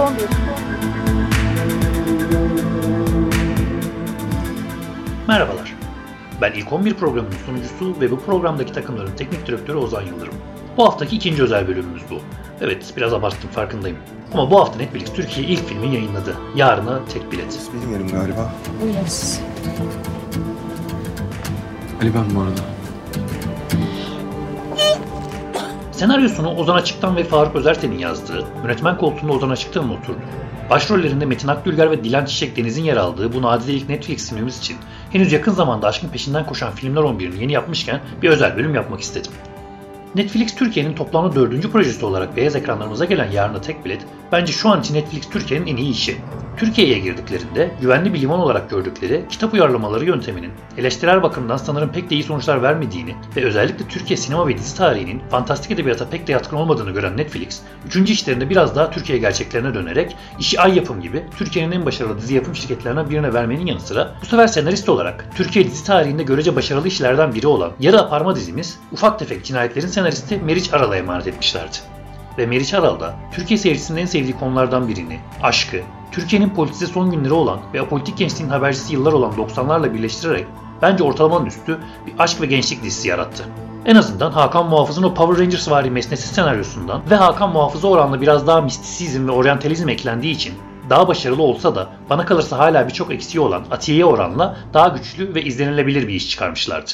[0.00, 0.20] 11.
[5.28, 5.74] Merhabalar.
[6.40, 10.34] Ben İlk 11 programının sunucusu ve bu programdaki takımların teknik direktörü Ozan Yıldırım.
[10.76, 12.18] Bu haftaki ikinci özel bölümümüz bu.
[12.60, 13.96] Evet biraz abarttım farkındayım.
[14.32, 16.36] Ama bu hafta Netflix Türkiye ilk filmi yayınladı.
[16.56, 17.60] Yarına tek bilet.
[17.74, 18.52] Benim yerim galiba.
[18.82, 19.40] Buyurun siz.
[22.02, 22.79] Ali ben bu arada.
[26.00, 30.18] Senaryosunu Ozan Açık'tan ve Faruk Özerten'in yazdığı, yönetmen koltuğunda Ozan Açık'tan oturdu.
[30.70, 34.76] Başrollerinde Metin Akdülger ve Dilan Çiçek Deniz'in yer aldığı bu nadide Netflix filmimiz için
[35.10, 39.32] henüz yakın zamanda aşkın peşinden koşan Filmler 11'ini yeni yapmışken bir özel bölüm yapmak istedim.
[40.14, 44.00] Netflix Türkiye'nin toplamda dördüncü projesi olarak beyaz ekranlarımıza gelen Yarına Tek Bilet
[44.32, 46.16] bence şu an için Netflix Türkiye'nin en iyi işi.
[46.60, 52.14] Türkiye'ye girdiklerinde güvenli bir liman olarak gördükleri kitap uyarlamaları yönteminin eleştirel bakımdan sanırım pek de
[52.14, 56.56] iyi sonuçlar vermediğini ve özellikle Türkiye sinema ve dizi tarihinin fantastik edebiyata pek de yatkın
[56.56, 61.72] olmadığını gören Netflix, üçüncü işlerinde biraz daha Türkiye gerçeklerine dönerek işi Ay Yapım gibi Türkiye'nin
[61.72, 65.84] en başarılı dizi yapım şirketlerinden birine vermenin yanı sıra bu sefer senarist olarak Türkiye dizi
[65.84, 70.96] tarihinde görece başarılı işlerden biri olan Yarı Aparma dizimiz ufak tefek cinayetlerin senaristi Meriç Aral'a
[70.96, 71.99] emanet etmişlerdi
[72.38, 75.80] ve Meriç Aral da Türkiye seyircisinin en sevdiği konulardan birini, aşkı,
[76.12, 80.46] Türkiye'nin politize son günleri olan ve apolitik gençliğin habercisi yıllar olan 90'larla birleştirerek
[80.82, 83.44] bence ortalamanın üstü bir aşk ve gençlik dizisi yarattı.
[83.86, 88.46] En azından Hakan Muhafız'ın o Power Rangers vari mesnesi senaryosundan ve Hakan Muhafız'a oranla biraz
[88.46, 90.54] daha mistisizm ve oryantalizm eklendiği için
[90.90, 95.42] daha başarılı olsa da bana kalırsa hala birçok eksiği olan Atiye'ye oranla daha güçlü ve
[95.42, 96.90] izlenilebilir bir iş çıkarmışlardı.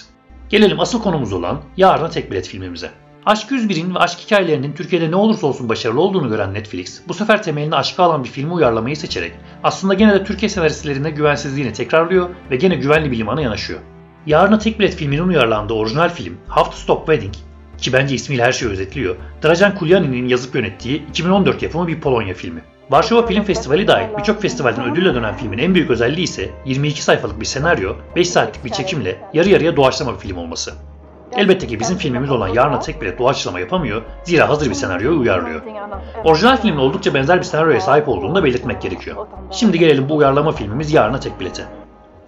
[0.49, 2.91] Gelelim asıl konumuz olan Yarına Tek Bilet filmimize.
[3.27, 7.43] Aşk 101'in ve aşk hikayelerinin Türkiye'de ne olursa olsun başarılı olduğunu gören Netflix, bu sefer
[7.43, 12.57] temelini aşka alan bir filmi uyarlamayı seçerek aslında gene de Türkiye senaristlerinde güvensizliğini tekrarlıyor ve
[12.57, 13.81] gene güvenli bir limana yanaşıyor.
[14.27, 17.35] Yarına Tek Bilet filminin uyarlandığı orijinal film How to Stop Wedding
[17.79, 22.61] ki bence ismiyle her şeyi özetliyor, Dragan Kulyani'nin yazıp yönettiği 2014 yapımı bir Polonya filmi.
[22.91, 27.41] Varşova Film Festivali dahil birçok festivalden ödülle dönen filmin en büyük özelliği ise 22 sayfalık
[27.41, 30.75] bir senaryo, 5 saatlik bir çekimle yarı yarıya doğaçlama bir film olması.
[31.33, 35.63] Elbette ki bizim filmimiz olan Yarına Tek Bilet doğaçlama yapamıyor, zira hazır bir senaryoyu uyarlıyor.
[36.25, 39.27] Orijinal filmin oldukça benzer bir senaryoya sahip olduğunu da belirtmek gerekiyor.
[39.51, 41.65] Şimdi gelelim bu uyarlama filmimiz Yarına Tek Bilet'e.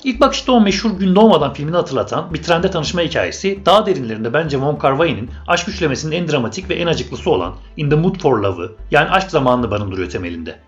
[0.05, 4.57] İlk bakışta o meşhur Gün Doğmadan filmini hatırlatan bir trende tanışma hikayesi daha derinlerinde bence
[4.57, 4.99] Wong Kar
[5.47, 9.31] aşk üçlemesinin en dramatik ve en acıklısı olan In the Mood for Love'ı yani aşk
[9.31, 10.59] zamanını barındırıyor temelinde.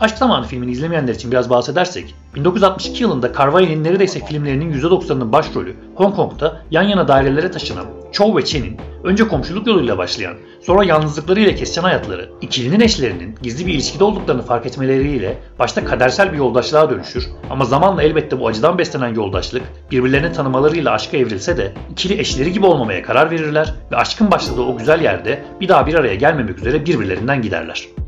[0.00, 6.16] Aşk Zamanı filmini izlemeyenler için biraz bahsedersek, 1962 yılında Carvajal'in neredeyse filmlerinin %90'ının başrolü Hong
[6.16, 11.82] Kong'da yan yana dairelere taşınan Chow ve Chen'in önce komşuluk yoluyla başlayan, sonra yalnızlıklarıyla kesişen
[11.82, 17.64] hayatları, ikilinin eşlerinin gizli bir ilişkide olduklarını fark etmeleriyle başta kadersel bir yoldaşlığa dönüşür ama
[17.64, 23.02] zamanla elbette bu acıdan beslenen yoldaşlık birbirlerini tanımalarıyla aşka evrilse de ikili eşleri gibi olmamaya
[23.02, 27.42] karar verirler ve aşkın başladığı o güzel yerde bir daha bir araya gelmemek üzere birbirlerinden
[27.42, 27.99] giderler.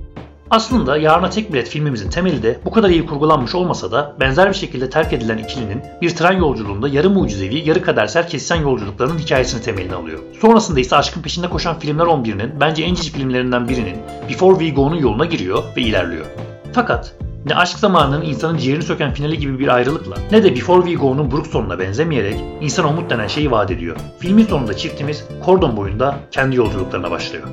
[0.53, 4.55] Aslında Yarına Tek Bilet filmimizin temeli de bu kadar iyi kurgulanmış olmasa da benzer bir
[4.55, 9.95] şekilde terk edilen ikilinin bir tren yolculuğunda yarı mucizevi, yarı kadersel kesişen yolculuklarının hikayesini temelini
[9.95, 10.19] alıyor.
[10.41, 13.97] Sonrasında ise aşkın peşinde koşan filmler 11'inin bence en cici filmlerinden birinin
[14.31, 16.27] Before We Go'nun yoluna giriyor ve ilerliyor.
[16.73, 17.15] Fakat
[17.47, 21.31] ne aşk zamanının insanın ciğerini söken finali gibi bir ayrılıkla ne de Before We Go'nun
[21.31, 23.97] buruk sonuna benzemeyerek insan umut denen şeyi vaat ediyor.
[24.19, 27.45] Filmin sonunda çiftimiz kordon boyunda kendi yolculuklarına başlıyor.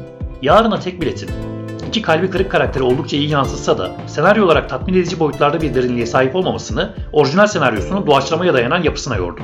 [0.42, 1.30] Yarına tek biletin
[1.90, 6.06] iki kalbi kırık karakteri oldukça iyi yansıtsa da senaryo olarak tatmin edici boyutlarda bir derinliğe
[6.06, 9.42] sahip olmamasını orijinal senaryosunun doğaçlamaya dayanan yapısına yordu.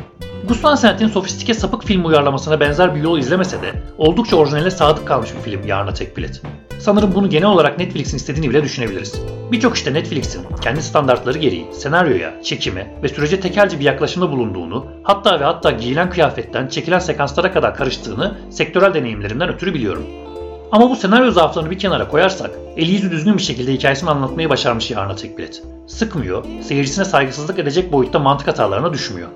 [0.47, 5.07] Gus Van Sant'in sofistike sapık film uyarlamasına benzer bir yol izlemese de oldukça orijinale sadık
[5.07, 6.41] kalmış bir film Yarına Tek Bilet.
[6.79, 9.21] Sanırım bunu genel olarak Netflix'in istediğini bile düşünebiliriz.
[9.51, 15.39] Birçok işte Netflix'in kendi standartları gereği senaryoya, çekime ve sürece tekelci bir yaklaşımda bulunduğunu, hatta
[15.39, 20.24] ve hatta giyilen kıyafetten çekilen sekanslara kadar karıştığını sektörel deneyimlerimden ötürü biliyorum.
[20.75, 24.91] Ama bu senaryo zaaflarını bir kenara koyarsak, eli yüzü düzgün bir şekilde hikayesini anlatmayı başarmış
[24.91, 25.63] Yarına Tek Bilet.
[25.87, 29.27] Sıkmıyor, seyircisine saygısızlık edecek boyutta mantık hatalarına düşmüyor.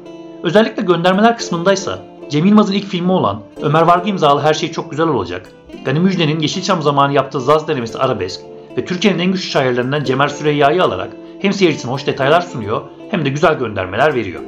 [0.44, 2.00] Özellikle göndermeler kısmındaysa,
[2.30, 5.50] Cem Yılmaz'ın ilk filmi olan Ömer Varga imzalı Her Şey Çok Güzel Olacak,
[5.86, 8.42] Gani Müjde'nin Yeşilçam zamanı yaptığı Zaz denemesi Arabesk
[8.78, 11.10] ve Türkiye'nin en güçlü şairlerinden Cemal Süreyya'yı alarak
[11.42, 12.82] hem seyircisine hoş detaylar sunuyor
[13.12, 14.42] hem de güzel göndermeler veriyor.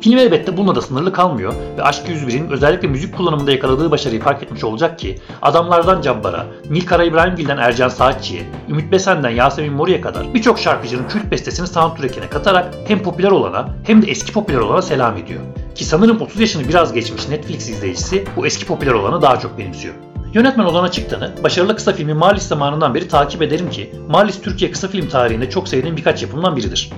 [0.00, 4.42] Film elbette bununla da sınırlı kalmıyor ve Aşk 101'in özellikle müzik kullanımında yakaladığı başarıyı fark
[4.42, 10.34] etmiş olacak ki adamlardan Cabbar'a, Nil Kara İbrahimgil'den Ercan Saatçı'ya, Ümit Besen'den Yasemin Mori'ye kadar
[10.34, 15.16] birçok şarkıcının kült bestesini soundtrack'ine katarak hem popüler olana hem de eski popüler olana selam
[15.16, 15.40] ediyor.
[15.74, 19.94] Ki sanırım 30 yaşını biraz geçmiş Netflix izleyicisi bu eski popüler olanı daha çok benimsiyor.
[20.34, 24.88] Yönetmen olan Açıktan'ı başarılı kısa filmi Malis zamanından beri takip ederim ki Malis Türkiye kısa
[24.88, 26.90] film tarihinde çok sevdiğim birkaç yapımdan biridir.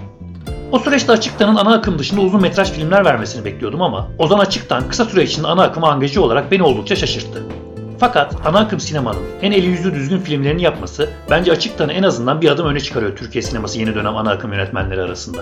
[0.73, 5.05] O süreçte Açıktan'ın ana akım dışında uzun metraj filmler vermesini bekliyordum ama Ozan Açıktan kısa
[5.05, 7.43] süre içinde ana akıma angaje olarak beni oldukça şaşırttı.
[7.99, 12.51] Fakat ana akım sinemanın en eli yüzü düzgün filmlerini yapması bence açıktan en azından bir
[12.51, 15.39] adım öne çıkarıyor Türkiye sineması yeni dönem ana akım yönetmenleri arasında.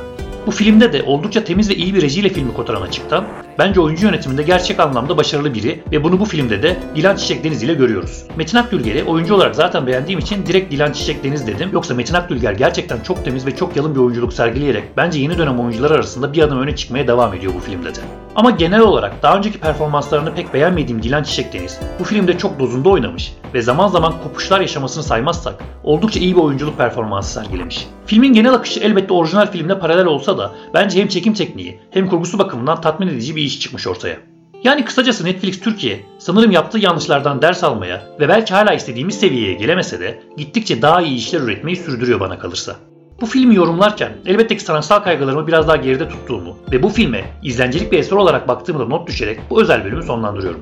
[0.47, 3.25] Bu filmde de oldukça temiz ve iyi bir rejiyle filmi kotaran açıktan,
[3.59, 7.63] bence oyuncu yönetiminde gerçek anlamda başarılı biri ve bunu bu filmde de Dilan Çiçek Deniz
[7.63, 8.25] ile görüyoruz.
[8.37, 11.71] Metin Akdülger'i oyuncu olarak zaten beğendiğim için direkt Dilan Çiçek Deniz dedim.
[11.73, 15.61] Yoksa Metin Akdülger gerçekten çok temiz ve çok yalın bir oyunculuk sergileyerek bence yeni dönem
[15.61, 18.01] oyuncular arasında bir adım öne çıkmaya devam ediyor bu filmde de.
[18.37, 22.89] Ama genel olarak daha önceki performanslarını pek beğenmediğim Dilan Çiçek Deniz bu filmde çok dozunda
[22.89, 25.55] oynamış ve zaman zaman kopuşlar yaşamasını saymazsak
[25.85, 27.87] oldukça iyi bir oyunculuk performansı sergilemiş.
[28.07, 32.39] Filmin genel akışı elbette orijinal filmle paralel olsa da bence hem çekim tekniği hem kurgusu
[32.39, 34.17] bakımından tatmin edici bir iş çıkmış ortaya.
[34.65, 40.01] Yani kısacası Netflix Türkiye sanırım yaptığı yanlışlardan ders almaya ve belki hala istediğimiz seviyeye gelemese
[40.01, 42.77] de gittikçe daha iyi işler üretmeyi sürdürüyor bana kalırsa.
[43.21, 47.93] Bu filmi yorumlarken elbette ki sanatsal kaygılarımı biraz daha geride tuttuğumu ve bu filme izlencilik
[47.93, 50.61] bir eser olarak baktığımı da not düşerek bu özel bölümü sonlandırıyorum.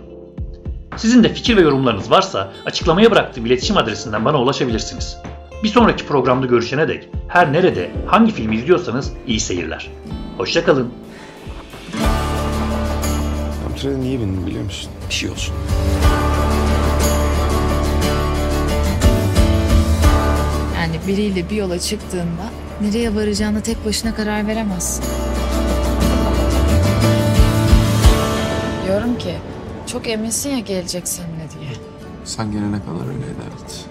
[0.97, 5.19] Sizin de fikir ve yorumlarınız varsa açıklamaya bıraktığım iletişim adresinden bana ulaşabilirsiniz.
[5.63, 9.91] Bir sonraki programda görüşene dek her nerede hangi filmi izliyorsanız iyi seyirler.
[10.39, 10.91] Hoşçakalın.
[13.69, 14.91] Ben trene niye bindim biliyor musun?
[15.09, 15.55] Bir şey olsun.
[21.07, 25.05] Biriyle bir yola çıktığında nereye varacağını tek başına karar veremezsin.
[28.87, 29.35] Diyorum ki
[29.87, 31.71] çok eminsin ya gelecek seninle diye.
[32.25, 33.85] Sen gelene kadar öyleydi evet.